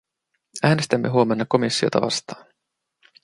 Äänestämme 0.63 1.09
huomenna 1.09 1.45
komissiota 1.49 2.01
vastaan. 2.01 2.45